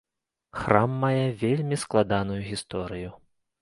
[0.61, 3.09] Храм мае вельмі складаную гісторыю.